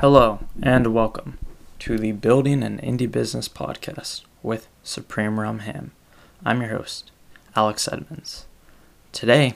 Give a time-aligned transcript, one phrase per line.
[0.00, 1.38] Hello, and welcome
[1.78, 5.92] to the Building an Indie Business podcast with Supreme Rum Ham.
[6.44, 7.10] I'm your host,
[7.56, 8.44] Alex Edmonds.
[9.12, 9.54] Today,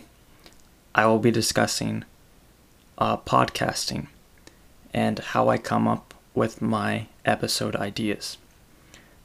[0.94, 2.06] I will be discussing
[2.96, 4.06] uh, podcasting
[4.94, 8.38] and how I come up with my episode ideas.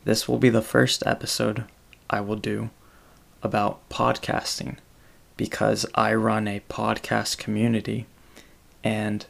[0.04, 1.64] This will be the first episode
[2.10, 2.72] I will do
[3.42, 4.80] about podcasting
[5.38, 8.06] because I run a podcast community
[8.84, 9.26] and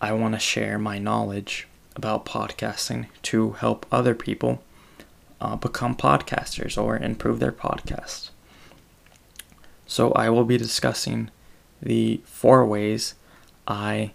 [0.00, 4.62] I want to share my knowledge about podcasting to help other people
[5.40, 8.30] uh, become podcasters or improve their podcast.
[9.86, 11.30] So, I will be discussing
[11.80, 13.14] the four ways
[13.66, 14.12] I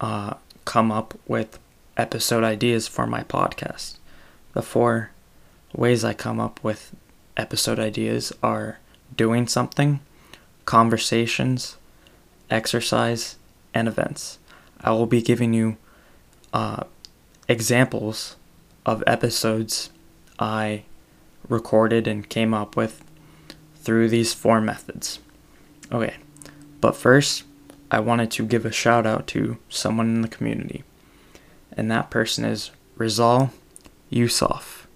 [0.00, 0.34] uh,
[0.64, 1.58] come up with
[1.96, 3.96] episode ideas for my podcast.
[4.52, 5.12] The four
[5.74, 6.94] ways I come up with
[7.36, 8.78] episode ideas are
[9.16, 10.00] doing something,
[10.64, 11.76] conversations,
[12.50, 13.36] exercise,
[13.72, 14.38] and events.
[14.86, 15.76] I will be giving you
[16.52, 16.84] uh,
[17.48, 18.36] examples
[18.86, 19.90] of episodes
[20.38, 20.84] I
[21.48, 23.02] recorded and came up with
[23.74, 25.18] through these four methods.
[25.90, 26.14] Okay,
[26.80, 27.42] but first,
[27.90, 30.84] I wanted to give a shout out to someone in the community,
[31.72, 33.50] and that person is Rizal
[34.08, 34.86] Yusuf.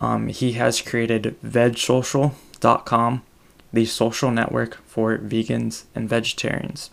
[0.00, 3.22] Um, he has created vegsocial.com,
[3.72, 6.90] the social network for vegans and vegetarians.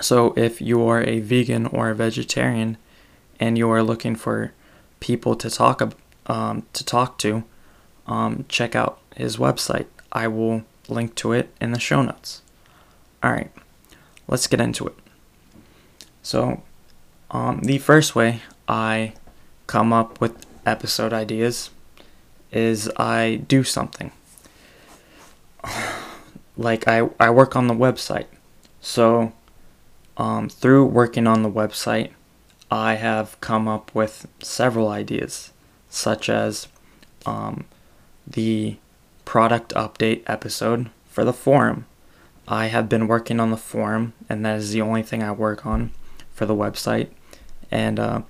[0.00, 2.76] So if you are a vegan or a vegetarian
[3.40, 4.52] and you are looking for
[5.00, 5.94] people to talk
[6.26, 7.44] um, to talk to,
[8.06, 9.86] um, check out his website.
[10.12, 12.42] I will link to it in the show notes.
[13.22, 13.50] All right,
[14.28, 14.94] let's get into it.
[16.22, 16.62] So,
[17.30, 19.14] um, the first way I
[19.66, 21.70] come up with episode ideas
[22.52, 24.10] is I do something.
[26.58, 28.24] Like I, I work on the website.
[28.80, 29.34] So
[30.16, 32.10] um, through working on the website,
[32.70, 35.52] I have come up with several ideas,
[35.88, 36.68] such as
[37.24, 37.64] um,
[38.26, 38.76] the
[39.24, 41.86] product update episode for the forum.
[42.48, 45.66] I have been working on the forum, and that is the only thing I work
[45.66, 45.90] on
[46.32, 47.08] for the website.
[47.70, 48.22] And uh,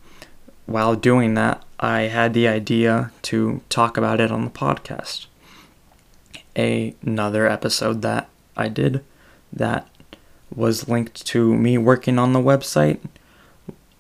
[0.65, 5.27] while doing that, I had the idea to talk about it on the podcast.
[6.57, 9.05] A, another episode that I did
[9.53, 9.89] that
[10.55, 13.01] was linked to me working on the website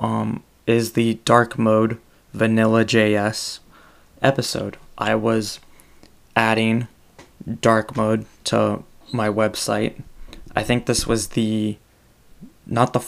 [0.00, 1.98] um, is the dark mode
[2.32, 3.60] vanilla JS
[4.22, 4.76] episode.
[4.98, 5.60] I was
[6.34, 6.88] adding
[7.60, 10.02] dark mode to my website.
[10.54, 11.78] I think this was the
[12.66, 13.04] not the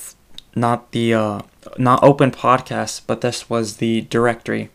[0.55, 1.41] not the uh,
[1.77, 4.71] not open podcast, but this was the directory,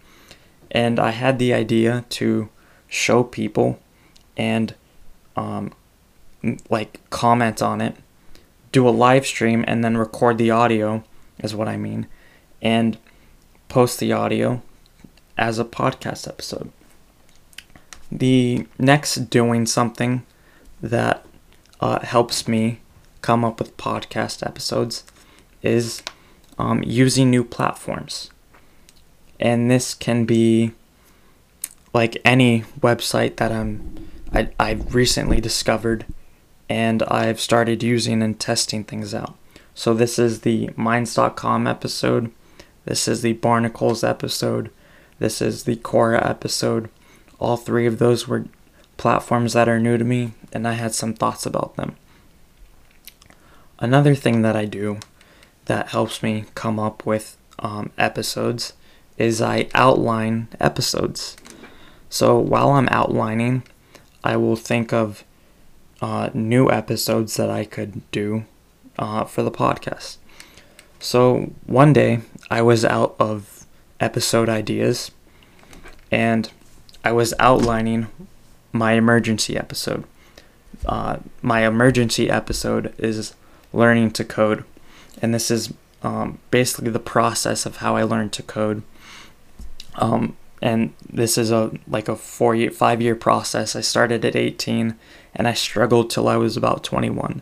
[0.71, 2.49] and I had the idea to
[2.87, 3.79] show people
[4.37, 4.75] and
[5.35, 5.73] um,
[6.69, 7.95] like comment on it
[8.73, 11.03] do a live stream and then record the audio,
[11.39, 12.07] is what I mean,
[12.61, 12.97] and
[13.69, 14.61] post the audio
[15.37, 16.71] as a podcast episode.
[18.11, 20.23] The next doing something
[20.81, 21.25] that
[21.79, 22.81] uh, helps me
[23.21, 25.05] come up with podcast episodes
[25.61, 26.03] is
[26.57, 28.29] um, using new platforms.
[29.39, 30.73] And this can be
[31.93, 36.05] like any website that I'm I, I've recently discovered
[36.73, 39.35] and I've started using and testing things out.
[39.75, 42.31] So this is the Minds.com episode.
[42.85, 44.71] This is the Barnacles episode.
[45.19, 46.89] This is the Quora episode.
[47.39, 48.45] All three of those were
[48.97, 51.95] platforms that are new to me, and I had some thoughts about them.
[53.77, 54.97] Another thing that I do
[55.65, 58.73] that helps me come up with um, episodes
[59.19, 61.37] is I outline episodes.
[62.09, 63.61] So while I'm outlining,
[64.23, 65.23] I will think of
[66.03, 68.43] uh, new episodes that I could do
[68.99, 70.17] uh, for the podcast.
[70.99, 72.19] So one day
[72.51, 73.65] I was out of
[74.01, 75.11] episode ideas
[76.11, 76.51] and
[77.05, 78.07] I was outlining
[78.73, 80.03] my emergency episode.
[80.85, 83.33] Uh, my emergency episode is
[83.71, 84.65] learning to code,
[85.21, 88.83] and this is um, basically the process of how I learned to code.
[89.95, 93.73] Um, and this is a like a four year, five year process.
[93.75, 94.95] I started at 18
[95.35, 97.41] and I struggled till I was about 21.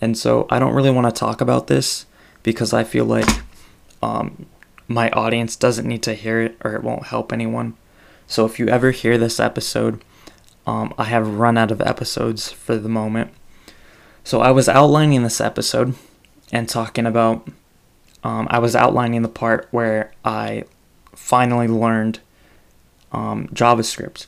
[0.00, 2.06] And so I don't really want to talk about this
[2.42, 3.28] because I feel like
[4.02, 4.46] um,
[4.88, 7.74] my audience doesn't need to hear it or it won't help anyone.
[8.26, 10.02] So if you ever hear this episode,
[10.66, 13.32] um, I have run out of episodes for the moment.
[14.24, 15.94] So I was outlining this episode
[16.52, 17.46] and talking about,
[18.22, 20.64] um, I was outlining the part where I
[21.14, 22.20] finally learned
[23.12, 24.26] um, JavaScript.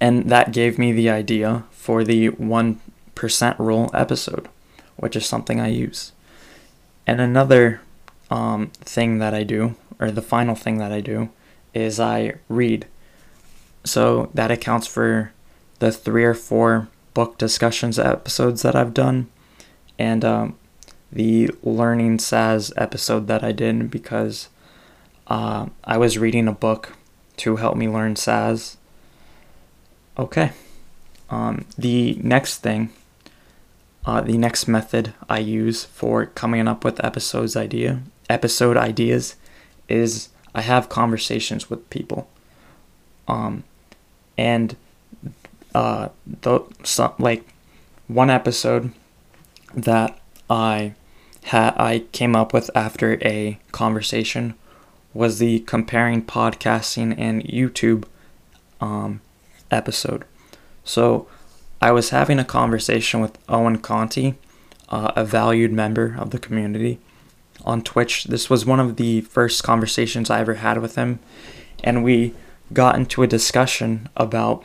[0.00, 4.48] And that gave me the idea for the 1% rule episode,
[4.96, 6.12] which is something I use.
[7.06, 7.80] And another
[8.30, 11.30] um, thing that I do, or the final thing that I do,
[11.74, 12.86] is I read.
[13.84, 15.32] So that accounts for
[15.78, 19.28] the three or four book discussions episodes that I've done,
[19.98, 20.58] and um,
[21.10, 24.48] the learning SAS episode that I did because
[25.26, 26.94] uh, I was reading a book
[27.38, 28.76] to help me learn SAS.
[30.18, 30.52] Okay.
[31.30, 32.90] Um, the next thing,
[34.04, 39.36] uh, the next method I use for coming up with episodes idea episode ideas
[39.88, 42.28] is I have conversations with people.
[43.26, 43.64] Um,
[44.36, 44.76] and
[45.74, 46.60] uh, the
[47.18, 47.46] like
[48.06, 48.92] one episode
[49.74, 50.18] that
[50.48, 50.94] I
[51.44, 54.54] had I came up with after a conversation
[55.14, 58.04] was the comparing podcasting and YouTube
[58.80, 59.20] um,
[59.70, 60.24] episode.
[60.84, 61.26] So
[61.80, 64.34] I was having a conversation with Owen Conti,
[64.88, 66.98] uh, a valued member of the community
[67.64, 68.24] on Twitch.
[68.24, 71.20] This was one of the first conversations I ever had with him,
[71.84, 72.34] and we
[72.72, 74.64] got into a discussion about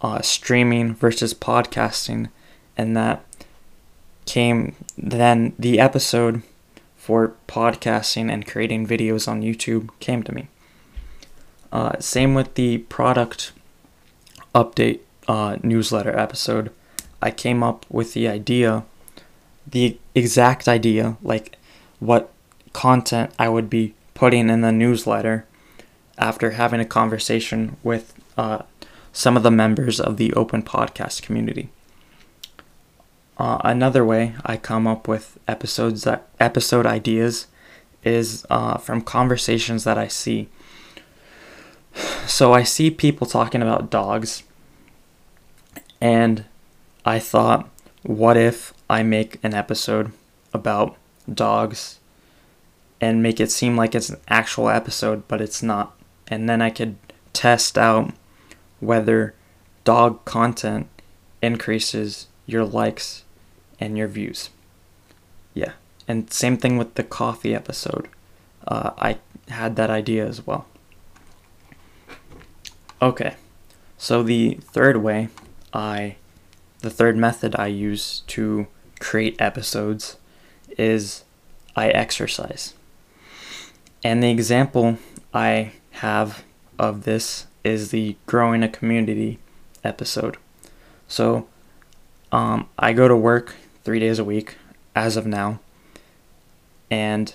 [0.00, 2.30] uh, streaming versus podcasting,
[2.76, 3.24] and that
[4.24, 6.42] came then the episode
[6.96, 10.48] for podcasting and creating videos on YouTube came to me.
[11.72, 13.52] Uh, same with the product
[14.54, 16.70] update uh, newsletter episode.
[17.22, 18.84] I came up with the idea,
[19.66, 21.56] the exact idea, like
[21.98, 22.32] what
[22.72, 25.46] content I would be putting in the newsletter
[26.18, 28.62] after having a conversation with uh,
[29.12, 31.70] some of the members of the open podcast community.
[33.38, 37.46] Uh, another way I come up with episodes that episode ideas
[38.04, 40.48] is uh, from conversations that I see.
[42.30, 44.44] So I see people talking about dogs,
[46.00, 46.44] and
[47.04, 47.68] I thought,
[48.04, 50.12] what if I make an episode
[50.54, 50.96] about
[51.32, 51.98] dogs
[53.00, 55.98] and make it seem like it's an actual episode, but it's not?
[56.28, 56.96] And then I could
[57.32, 58.14] test out
[58.78, 59.34] whether
[59.82, 60.86] dog content
[61.42, 63.24] increases your likes
[63.80, 64.50] and your views.
[65.52, 65.72] Yeah.
[66.06, 68.08] And same thing with the coffee episode.
[68.66, 69.18] Uh, I
[69.48, 70.66] had that idea as well.
[73.02, 73.34] Okay.
[73.96, 75.28] So the third way
[75.72, 76.16] I
[76.80, 78.66] the third method I use to
[78.98, 80.16] create episodes
[80.78, 81.24] is
[81.76, 82.74] I exercise.
[84.02, 84.98] And the example
[85.34, 86.42] I have
[86.78, 89.38] of this is the growing a community
[89.84, 90.38] episode.
[91.06, 91.46] So
[92.32, 93.54] um, I go to work
[93.84, 94.56] three days a week
[94.94, 95.60] as of now.
[96.90, 97.34] And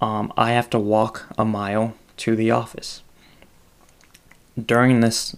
[0.00, 3.02] um, I have to walk a mile to the office.
[4.58, 5.36] During this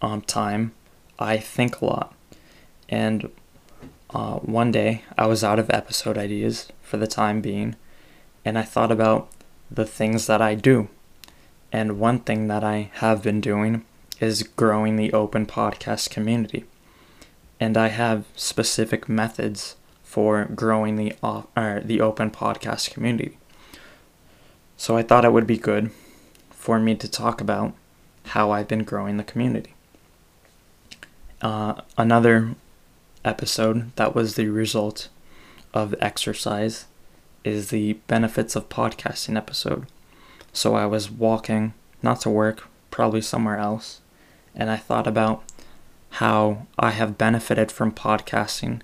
[0.00, 0.72] um, time,
[1.18, 2.14] I think a lot.
[2.88, 3.30] And
[4.10, 7.76] uh, one day, I was out of episode ideas for the time being,
[8.44, 9.30] and I thought about
[9.70, 10.88] the things that I do.
[11.72, 13.84] And one thing that I have been doing
[14.20, 16.64] is growing the open podcast community
[17.62, 23.38] and I have specific methods for growing the off, or the open podcast community.
[24.76, 25.92] So I thought it would be good
[26.50, 27.72] for me to talk about
[28.26, 29.74] how I've been growing the community.
[31.40, 32.54] Uh, another
[33.24, 35.08] episode that was the result
[35.74, 36.86] of exercise
[37.44, 39.86] is the benefits of podcasting episode.
[40.52, 44.00] So I was walking, not to work, probably somewhere else,
[44.54, 45.42] and I thought about
[46.10, 48.82] how I have benefited from podcasting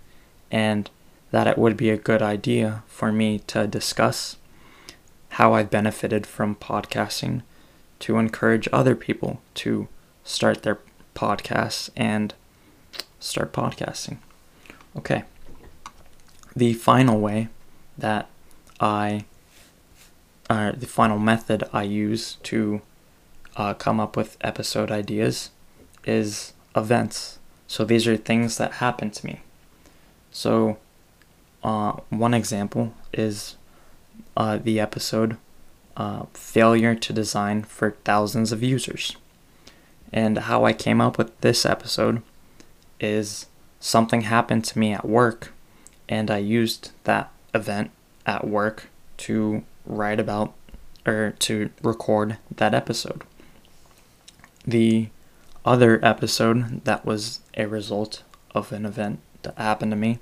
[0.51, 0.91] and
[1.31, 4.37] that it would be a good idea for me to discuss
[5.33, 7.43] how I've benefited from podcasting
[8.01, 9.89] to encourage other people to
[10.25, 10.79] start their
[11.15, 12.35] podcasts and
[13.19, 14.19] start podcasting.
[14.97, 15.25] Okay.
[16.55, 17.49] The final way
[17.97, 18.29] that
[18.81, 19.25] I,
[20.49, 22.83] uh, the final method I use to
[23.57, 25.51] uh, come up with episode ideas
[26.05, 27.39] is events.
[27.67, 29.41] So these are things that happen to me.
[30.31, 30.79] So
[31.63, 33.57] uh, one example is
[34.37, 35.37] uh, the episode
[35.99, 39.17] uh, Failure to Design for Thousands of Users.
[40.13, 42.23] And how I came up with this episode
[43.01, 43.47] is
[43.81, 45.53] something happened to me at work,
[46.09, 47.91] and I used that event
[48.25, 48.89] at work
[49.19, 50.55] to write about
[51.05, 53.23] or to record that episode.
[54.65, 55.09] The
[55.65, 58.23] other episode that was a result
[58.55, 60.19] of an event that happened to me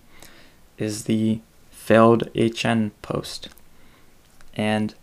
[0.78, 1.40] is the
[1.71, 3.49] failed HN post.
[4.54, 4.95] And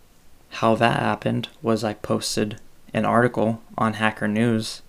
[0.53, 2.59] how that happened was I posted
[2.93, 4.81] an article on Hacker News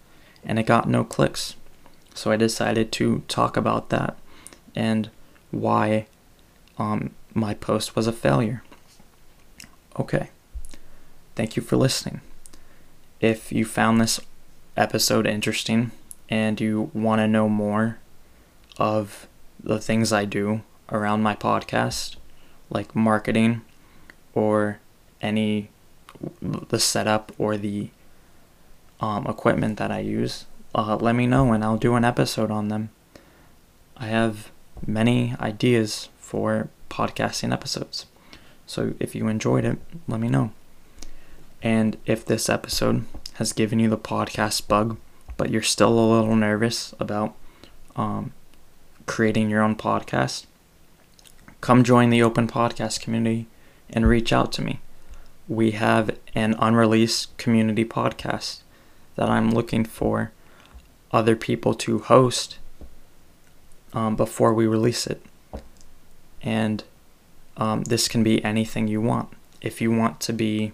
[0.44, 1.56] and it got no clicks.
[2.14, 4.16] So I decided to talk about that
[4.74, 5.10] and
[5.50, 6.06] why
[6.78, 8.62] um, my post was a failure.
[9.98, 10.30] Okay.
[11.34, 12.20] Thank you for listening.
[13.20, 14.20] If you found this
[14.76, 15.92] episode interesting
[16.28, 17.98] and you want to know more
[18.76, 19.26] of
[19.62, 22.16] the things I do around my podcast,
[22.70, 23.62] like marketing
[24.34, 24.78] or
[25.24, 25.70] any
[26.40, 27.90] the setup or the
[29.00, 32.68] um, equipment that I use, uh, let me know and I'll do an episode on
[32.68, 32.90] them.
[33.96, 34.50] I have
[34.86, 38.06] many ideas for podcasting episodes.
[38.66, 39.78] So if you enjoyed it,
[40.08, 40.52] let me know.
[41.62, 43.04] And if this episode
[43.34, 44.98] has given you the podcast bug,
[45.36, 47.34] but you're still a little nervous about
[47.96, 48.32] um,
[49.06, 50.46] creating your own podcast,
[51.60, 53.46] come join the open podcast community
[53.90, 54.80] and reach out to me.
[55.48, 58.60] We have an unreleased community podcast
[59.16, 60.32] that I'm looking for
[61.12, 62.58] other people to host
[63.92, 65.22] um, before we release it.
[66.42, 66.82] And
[67.56, 69.28] um, this can be anything you want.
[69.60, 70.72] If you want to be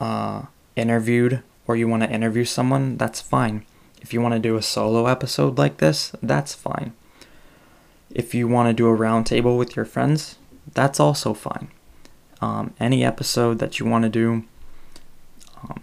[0.00, 0.42] uh,
[0.74, 3.64] interviewed or you want to interview someone, that's fine.
[4.00, 6.92] If you want to do a solo episode like this, that's fine.
[8.10, 10.36] If you want to do a roundtable with your friends,
[10.74, 11.68] that's also fine.
[12.42, 14.42] Um, any episode that you want to do,
[15.62, 15.80] um,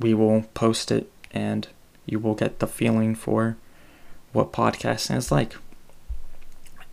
[0.00, 1.68] we will post it and
[2.06, 3.58] you will get the feeling for
[4.32, 5.56] what podcasting is like.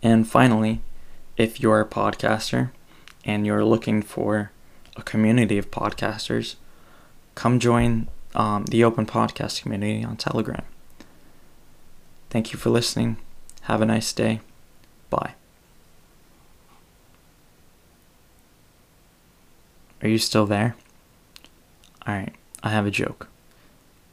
[0.02, 0.82] And finally,
[1.38, 2.70] if you're a podcaster
[3.24, 4.52] and you're looking for
[4.94, 6.56] a community of podcasters,
[7.34, 10.64] come join um, the open podcast community on Telegram.
[12.28, 13.16] Thank you for listening.
[13.62, 14.40] Have a nice day.
[15.08, 15.34] Bye.
[20.06, 20.76] Are you still there?
[22.06, 22.32] Alright,
[22.62, 23.26] I have a joke.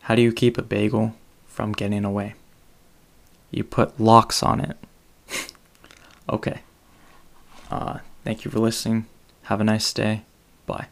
[0.02, 1.14] How do you keep a bagel
[1.46, 2.34] from getting away?
[3.52, 4.76] You put locks on it.
[6.28, 6.62] okay.
[7.70, 9.06] Uh, thank you for listening.
[9.44, 10.24] Have a nice day.
[10.66, 10.88] Bye.